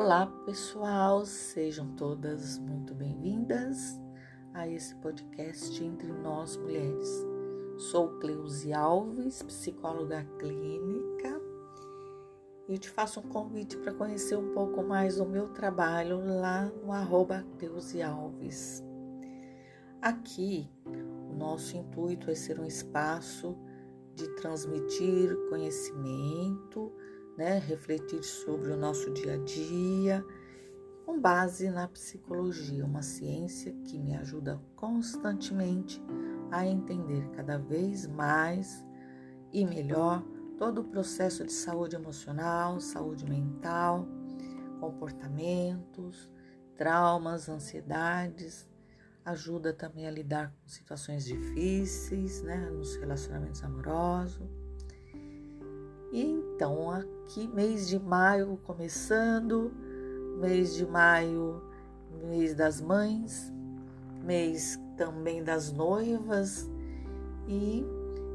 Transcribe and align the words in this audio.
Olá, 0.00 0.26
pessoal, 0.46 1.26
sejam 1.26 1.88
todas 1.96 2.56
muito 2.56 2.94
bem-vindas 2.94 4.00
a 4.54 4.68
esse 4.68 4.94
podcast 4.94 5.82
Entre 5.82 6.12
Nós 6.12 6.56
Mulheres. 6.56 7.26
Sou 7.78 8.16
Cleusi 8.20 8.72
Alves, 8.72 9.42
psicóloga 9.42 10.24
clínica, 10.38 11.42
e 12.68 12.78
te 12.78 12.88
faço 12.88 13.18
um 13.18 13.24
convite 13.24 13.76
para 13.78 13.92
conhecer 13.92 14.36
um 14.36 14.54
pouco 14.54 14.84
mais 14.84 15.16
do 15.16 15.26
meu 15.26 15.48
trabalho 15.48 16.24
lá 16.24 16.66
no 16.66 16.92
arroba 16.92 17.44
Alves. 18.06 18.84
Aqui, 20.00 20.70
o 21.28 21.34
nosso 21.34 21.76
intuito 21.76 22.30
é 22.30 22.36
ser 22.36 22.60
um 22.60 22.64
espaço 22.64 23.58
de 24.14 24.28
transmitir 24.36 25.36
conhecimento, 25.48 26.92
né, 27.38 27.60
refletir 27.60 28.24
sobre 28.24 28.72
o 28.72 28.76
nosso 28.76 29.12
dia 29.12 29.34
a 29.34 29.36
dia, 29.38 30.24
com 31.06 31.20
base 31.20 31.70
na 31.70 31.86
psicologia, 31.86 32.84
uma 32.84 33.00
ciência 33.00 33.72
que 33.84 33.96
me 33.96 34.16
ajuda 34.16 34.60
constantemente 34.74 36.02
a 36.50 36.66
entender 36.66 37.30
cada 37.30 37.56
vez 37.56 38.08
mais 38.08 38.84
e 39.52 39.64
melhor 39.64 40.24
todo 40.58 40.80
o 40.80 40.84
processo 40.84 41.44
de 41.44 41.52
saúde 41.52 41.94
emocional, 41.94 42.80
saúde 42.80 43.24
mental, 43.24 44.04
comportamentos, 44.80 46.28
traumas, 46.74 47.48
ansiedades, 47.48 48.68
ajuda 49.24 49.72
também 49.72 50.08
a 50.08 50.10
lidar 50.10 50.50
com 50.50 50.68
situações 50.68 51.24
difíceis, 51.24 52.42
né, 52.42 52.68
nos 52.68 52.96
relacionamentos 52.96 53.62
amorosos 53.62 54.57
e 56.10 56.22
então, 56.22 56.90
aqui, 56.90 57.46
mês 57.48 57.86
de 57.86 57.98
maio 57.98 58.58
começando, 58.64 59.70
mês 60.40 60.74
de 60.74 60.86
maio, 60.86 61.62
mês 62.24 62.54
das 62.54 62.80
mães, 62.80 63.52
mês 64.24 64.80
também 64.96 65.44
das 65.44 65.70
noivas, 65.70 66.68
e 67.46 67.84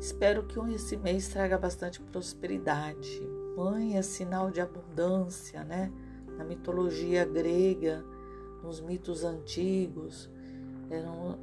espero 0.00 0.42
que 0.44 0.58
esse 0.74 0.96
mês 0.96 1.28
traga 1.28 1.56
bastante 1.56 2.00
prosperidade. 2.00 3.20
Mãe 3.56 3.96
é 3.96 4.02
sinal 4.02 4.50
de 4.50 4.60
abundância, 4.60 5.62
né? 5.64 5.92
Na 6.36 6.44
mitologia 6.44 7.24
grega, 7.24 8.04
nos 8.62 8.80
mitos 8.80 9.24
antigos, 9.24 10.28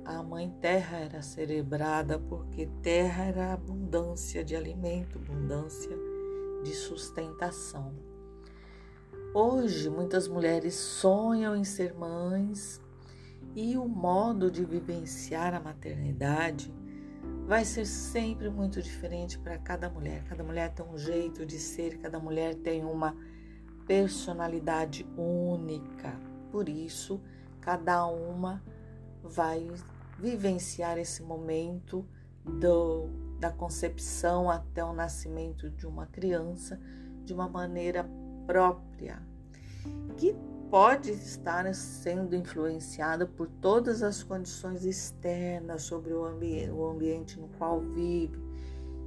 a 0.03 0.21
mãe 0.23 0.53
terra 0.61 0.97
era 0.97 1.21
celebrada 1.21 2.19
porque 2.19 2.67
terra 2.81 3.23
era 3.25 3.53
abundância 3.53 4.43
de 4.43 4.55
alimento, 4.55 5.17
abundância 5.17 6.06
de 6.63 6.73
sustentação. 6.73 7.93
Hoje, 9.33 9.89
muitas 9.89 10.27
mulheres 10.27 10.73
sonham 10.75 11.55
em 11.55 11.63
ser 11.63 11.93
mães 11.93 12.81
e 13.55 13.77
o 13.77 13.87
modo 13.87 14.49
de 14.49 14.65
vivenciar 14.65 15.53
a 15.53 15.59
maternidade 15.59 16.73
vai 17.45 17.63
ser 17.63 17.85
sempre 17.85 18.49
muito 18.49 18.81
diferente 18.81 19.39
para 19.39 19.57
cada 19.57 19.89
mulher. 19.89 20.23
Cada 20.25 20.43
mulher 20.43 20.73
tem 20.73 20.85
um 20.85 20.97
jeito 20.97 21.45
de 21.45 21.57
ser, 21.57 21.97
cada 21.97 22.19
mulher 22.19 22.55
tem 22.55 22.83
uma 22.83 23.15
personalidade 23.85 25.07
única. 25.17 26.19
Por 26.51 26.67
isso, 26.67 27.21
cada 27.61 28.05
uma 28.05 28.61
vai 29.23 29.65
vivenciar 30.19 30.97
esse 30.97 31.23
momento 31.23 32.05
do 32.43 33.26
da 33.39 33.51
concepção 33.51 34.49
até 34.49 34.83
o 34.83 34.93
nascimento 34.93 35.69
de 35.69 35.85
uma 35.85 36.05
criança 36.05 36.79
de 37.23 37.33
uma 37.33 37.47
maneira 37.47 38.09
própria, 38.45 39.21
que 40.15 40.35
pode 40.71 41.11
estar 41.11 41.73
sendo 41.75 42.35
influenciada 42.35 43.25
por 43.25 43.47
todas 43.47 44.01
as 44.01 44.23
condições 44.23 44.85
externas 44.85 45.83
sobre 45.83 46.13
o 46.13 46.25
ambiente, 46.25 46.71
o 46.71 46.89
ambiente 46.89 47.39
no 47.39 47.47
qual 47.49 47.81
vive, 47.81 48.41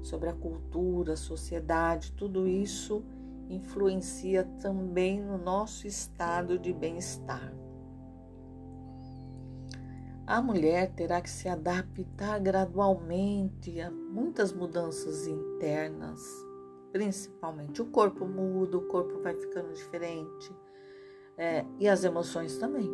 sobre 0.03 0.29
a 0.29 0.35
cultura, 0.35 1.15
a 1.15 1.17
sociedade, 1.17 2.13
tudo 2.13 2.47
isso 2.47 3.03
influencia 3.49 4.45
também 4.61 5.21
no 5.21 5.37
nosso 5.37 5.87
estado 5.87 6.59
de 6.59 6.73
bem-estar 6.73 7.53
a 10.31 10.41
mulher 10.41 10.93
terá 10.95 11.21
que 11.21 11.29
se 11.29 11.49
adaptar 11.49 12.39
gradualmente 12.39 13.81
a 13.81 13.91
muitas 13.91 14.53
mudanças 14.53 15.27
internas, 15.27 16.23
principalmente 16.93 17.83
o 17.83 17.87
corpo 17.87 18.25
muda, 18.25 18.79
o 18.79 18.87
corpo 18.87 19.21
vai 19.21 19.35
ficando 19.35 19.73
diferente 19.73 20.55
é, 21.37 21.65
e 21.81 21.89
as 21.89 22.05
emoções 22.05 22.57
também. 22.59 22.89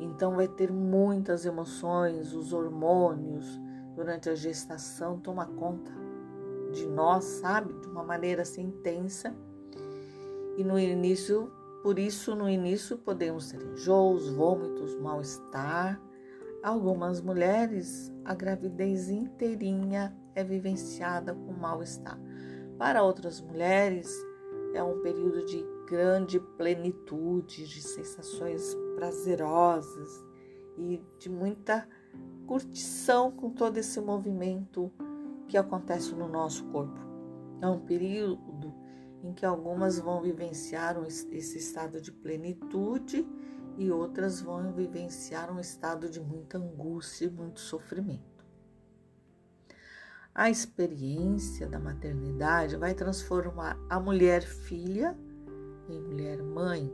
Então, 0.00 0.34
vai 0.34 0.48
ter 0.48 0.72
muitas 0.72 1.46
emoções, 1.46 2.34
os 2.34 2.52
hormônios 2.52 3.46
durante 3.94 4.28
a 4.28 4.34
gestação 4.34 5.20
toma 5.20 5.46
conta 5.46 5.92
de 6.72 6.84
nós, 6.84 7.24
sabe, 7.24 7.74
de 7.74 7.86
uma 7.86 8.02
maneira 8.02 8.42
assim 8.42 8.62
intensa. 8.62 9.32
E 10.56 10.64
no 10.64 10.80
início, 10.80 11.48
por 11.84 11.96
isso, 11.96 12.34
no 12.34 12.48
início 12.48 12.98
podemos 12.98 13.52
ter 13.52 13.62
enjoos, 13.62 14.28
vômitos, 14.30 14.96
mal-estar 14.96 16.04
Algumas 16.66 17.20
mulheres, 17.20 18.12
a 18.24 18.34
gravidez 18.34 19.08
inteirinha 19.08 20.12
é 20.34 20.42
vivenciada 20.42 21.32
com 21.32 21.52
mal-estar. 21.52 22.18
Para 22.76 23.04
outras 23.04 23.40
mulheres, 23.40 24.12
é 24.74 24.82
um 24.82 25.00
período 25.00 25.46
de 25.46 25.64
grande 25.88 26.40
plenitude, 26.58 27.68
de 27.68 27.80
sensações 27.80 28.76
prazerosas 28.96 30.24
e 30.76 31.00
de 31.20 31.30
muita 31.30 31.88
curtição 32.48 33.30
com 33.30 33.48
todo 33.50 33.76
esse 33.76 34.00
movimento 34.00 34.90
que 35.46 35.56
acontece 35.56 36.16
no 36.16 36.26
nosso 36.26 36.64
corpo. 36.72 36.98
É 37.62 37.68
um 37.68 37.78
período 37.78 38.74
em 39.22 39.32
que 39.32 39.46
algumas 39.46 40.00
vão 40.00 40.20
vivenciar 40.20 41.00
esse 41.06 41.58
estado 41.58 42.00
de 42.00 42.10
plenitude 42.10 43.24
e 43.76 43.90
outras 43.90 44.40
vão 44.40 44.72
vivenciar 44.72 45.52
um 45.52 45.60
estado 45.60 46.08
de 46.08 46.20
muita 46.20 46.58
angústia 46.58 47.26
e 47.26 47.30
muito 47.30 47.60
sofrimento. 47.60 48.44
A 50.34 50.50
experiência 50.50 51.66
da 51.66 51.78
maternidade 51.78 52.76
vai 52.76 52.94
transformar 52.94 53.78
a 53.88 53.98
mulher 53.98 54.42
filha 54.42 55.16
em 55.88 56.00
mulher 56.00 56.42
mãe. 56.42 56.92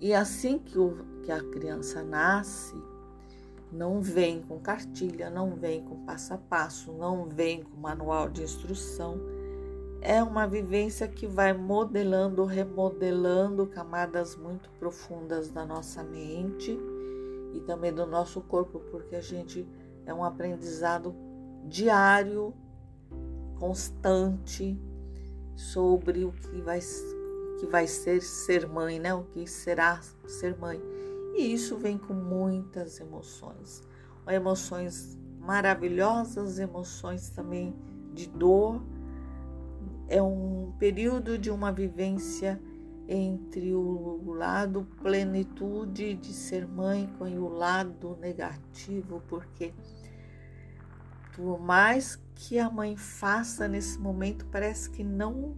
E 0.00 0.12
assim 0.12 0.58
que, 0.58 0.78
o, 0.78 1.04
que 1.22 1.32
a 1.32 1.42
criança 1.42 2.02
nasce, 2.02 2.74
não 3.72 4.00
vem 4.00 4.42
com 4.42 4.58
cartilha, 4.58 5.30
não 5.30 5.54
vem 5.54 5.84
com 5.84 6.04
passo 6.04 6.34
a 6.34 6.38
passo, 6.38 6.92
não 6.92 7.28
vem 7.28 7.62
com 7.62 7.76
manual 7.76 8.28
de 8.28 8.42
instrução 8.42 9.20
é 10.02 10.22
uma 10.22 10.46
vivência 10.46 11.06
que 11.06 11.26
vai 11.26 11.52
modelando, 11.52 12.44
remodelando 12.44 13.66
camadas 13.66 14.34
muito 14.34 14.70
profundas 14.78 15.50
da 15.50 15.64
nossa 15.64 16.02
mente 16.02 16.78
e 17.52 17.60
também 17.60 17.92
do 17.92 18.06
nosso 18.06 18.40
corpo, 18.40 18.80
porque 18.90 19.16
a 19.16 19.20
gente 19.20 19.68
é 20.06 20.14
um 20.14 20.24
aprendizado 20.24 21.14
diário, 21.66 22.54
constante 23.58 24.80
sobre 25.54 26.24
o 26.24 26.32
que 26.32 26.62
vai, 26.62 26.80
que 27.58 27.66
vai 27.66 27.86
ser 27.86 28.22
ser 28.22 28.66
mãe, 28.66 28.98
né? 28.98 29.12
O 29.12 29.24
que 29.24 29.46
será 29.46 30.00
ser 30.26 30.56
mãe. 30.56 30.80
E 31.36 31.52
isso 31.52 31.76
vem 31.76 31.98
com 31.98 32.14
muitas 32.14 32.98
emoções, 32.98 33.82
emoções 34.26 35.18
maravilhosas, 35.38 36.58
emoções 36.58 37.28
também 37.28 37.74
de 38.14 38.26
dor 38.28 38.82
é 40.10 40.20
um 40.20 40.72
período 40.76 41.38
de 41.38 41.50
uma 41.50 41.70
vivência 41.70 42.60
entre 43.08 43.72
o 43.74 44.32
lado 44.32 44.86
plenitude 45.00 46.14
de 46.14 46.32
ser 46.32 46.66
mãe 46.66 47.08
com 47.16 47.24
o 47.24 47.48
lado 47.48 48.18
negativo, 48.20 49.22
porque 49.28 49.72
por 51.34 51.60
mais 51.60 52.16
que 52.34 52.58
a 52.58 52.68
mãe 52.68 52.96
faça 52.96 53.68
nesse 53.68 53.98
momento, 53.98 54.44
parece 54.46 54.90
que 54.90 55.04
não 55.04 55.56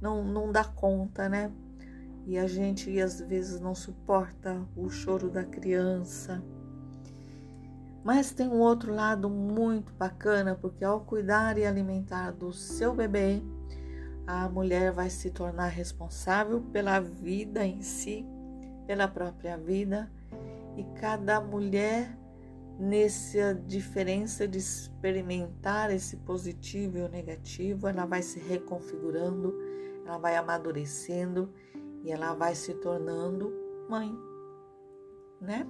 não, 0.00 0.24
não 0.24 0.52
dá 0.52 0.62
conta, 0.64 1.28
né? 1.28 1.50
E 2.24 2.38
a 2.38 2.46
gente 2.46 3.00
às 3.00 3.20
vezes 3.20 3.58
não 3.58 3.74
suporta 3.74 4.64
o 4.76 4.88
choro 4.88 5.28
da 5.28 5.42
criança. 5.42 6.40
Mas 8.04 8.30
tem 8.30 8.48
um 8.48 8.60
outro 8.60 8.94
lado 8.94 9.28
muito 9.28 9.92
bacana, 9.94 10.54
porque 10.54 10.84
ao 10.84 11.00
cuidar 11.00 11.58
e 11.58 11.66
alimentar 11.66 12.30
do 12.30 12.52
seu 12.52 12.94
bebê, 12.94 13.42
a 14.30 14.46
mulher 14.46 14.92
vai 14.92 15.08
se 15.08 15.30
tornar 15.30 15.68
responsável 15.68 16.60
pela 16.60 17.00
vida 17.00 17.64
em 17.64 17.80
si, 17.80 18.26
pela 18.86 19.08
própria 19.08 19.56
vida, 19.56 20.12
e 20.76 20.84
cada 21.00 21.40
mulher, 21.40 22.14
nessa 22.78 23.54
diferença 23.54 24.46
de 24.46 24.58
experimentar 24.58 25.90
esse 25.90 26.18
positivo 26.18 26.98
e 26.98 27.00
o 27.00 27.08
negativo, 27.08 27.88
ela 27.88 28.04
vai 28.04 28.20
se 28.20 28.38
reconfigurando, 28.38 29.54
ela 30.04 30.18
vai 30.18 30.36
amadurecendo 30.36 31.50
e 32.04 32.12
ela 32.12 32.34
vai 32.34 32.54
se 32.54 32.74
tornando 32.74 33.50
mãe, 33.88 34.14
né? 35.40 35.66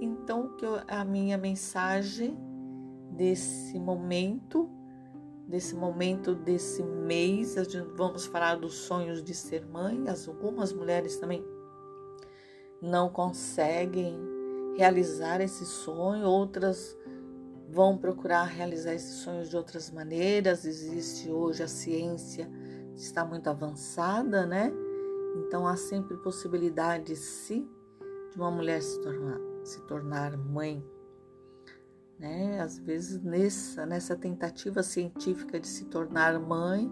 Então, 0.00 0.56
que 0.56 0.66
a 0.88 1.04
minha 1.04 1.38
mensagem 1.38 2.36
desse 3.12 3.78
momento, 3.78 4.68
desse 5.46 5.74
momento, 5.74 6.34
desse 6.34 6.82
mês, 6.82 7.54
vamos 7.94 8.26
falar 8.26 8.56
dos 8.56 8.74
sonhos 8.74 9.22
de 9.22 9.34
ser 9.34 9.66
mãe. 9.66 10.08
As, 10.08 10.26
algumas 10.26 10.72
mulheres 10.72 11.16
também 11.16 11.44
não 12.80 13.08
conseguem 13.08 14.18
realizar 14.76 15.40
esse 15.40 15.64
sonho, 15.64 16.26
outras 16.26 16.96
vão 17.68 17.96
procurar 17.96 18.44
realizar 18.44 18.94
esses 18.94 19.16
sonhos 19.16 19.48
de 19.48 19.56
outras 19.56 19.90
maneiras. 19.90 20.64
Existe 20.64 21.30
hoje 21.30 21.62
a 21.62 21.68
ciência 21.68 22.48
está 22.94 23.24
muito 23.24 23.48
avançada, 23.48 24.46
né? 24.46 24.72
Então 25.36 25.66
há 25.66 25.76
sempre 25.76 26.16
possibilidade, 26.18 27.16
sim, 27.16 27.68
de 28.30 28.36
uma 28.36 28.50
mulher 28.50 28.80
se 28.82 29.00
tornar, 29.00 29.40
se 29.64 29.80
tornar 29.82 30.36
mãe. 30.36 30.84
Né? 32.18 32.60
Às 32.60 32.78
vezes 32.78 33.22
nessa, 33.22 33.84
nessa 33.84 34.16
tentativa 34.16 34.82
científica 34.82 35.58
de 35.58 35.66
se 35.66 35.86
tornar 35.86 36.38
mãe, 36.38 36.90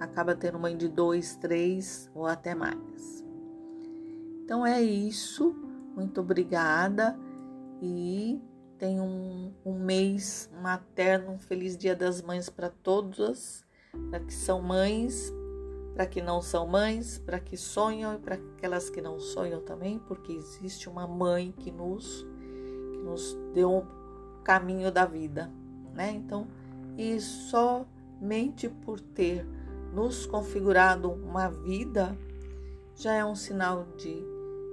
acaba 0.00 0.34
tendo 0.34 0.58
mãe 0.58 0.76
de 0.76 0.88
dois, 0.88 1.36
três 1.36 2.10
ou 2.14 2.26
até 2.26 2.54
mais. 2.54 3.24
Então 4.44 4.66
é 4.66 4.82
isso. 4.82 5.54
Muito 5.94 6.20
obrigada 6.20 7.16
e 7.80 8.40
tenha 8.78 9.02
um, 9.02 9.52
um 9.64 9.78
mês 9.78 10.50
materno, 10.60 11.32
um 11.32 11.38
feliz 11.38 11.76
Dia 11.76 11.94
das 11.94 12.20
Mães 12.20 12.50
para 12.50 12.68
todas, 12.68 13.64
para 14.10 14.20
que 14.20 14.34
são 14.34 14.60
mães, 14.60 15.32
para 15.94 16.06
que 16.06 16.20
não 16.20 16.42
são 16.42 16.66
mães, 16.66 17.18
para 17.18 17.38
que 17.38 17.56
sonham 17.56 18.14
e 18.14 18.18
para 18.18 18.34
aquelas 18.34 18.90
que 18.90 19.00
não 19.00 19.20
sonham 19.20 19.60
também, 19.60 19.98
porque 20.00 20.32
existe 20.32 20.88
uma 20.88 21.06
mãe 21.06 21.52
que 21.52 21.70
nos 21.70 22.26
que 22.92 22.98
nos 22.98 23.38
deu 23.52 23.86
caminho 24.44 24.92
da 24.92 25.04
vida, 25.04 25.50
né? 25.94 26.12
Então, 26.12 26.46
e 26.96 27.18
somente 27.20 28.68
por 28.68 29.00
ter 29.00 29.44
nos 29.92 30.26
configurado 30.26 31.10
uma 31.10 31.48
vida 31.48 32.16
já 32.94 33.14
é 33.14 33.24
um 33.24 33.34
sinal 33.34 33.86
de 33.96 34.22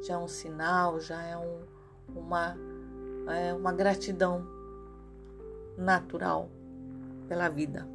já 0.05 0.15
é 0.15 0.17
um 0.17 0.27
sinal, 0.27 0.99
já 0.99 1.21
é 1.23 1.37
um, 1.37 1.61
uma 2.15 2.55
é 3.27 3.53
uma 3.53 3.71
gratidão 3.71 4.45
natural 5.77 6.49
pela 7.27 7.49
vida. 7.49 7.87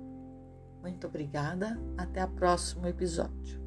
Muito 0.82 1.06
obrigada. 1.06 1.78
Até 1.98 2.24
o 2.24 2.28
próximo 2.28 2.86
episódio. 2.86 3.65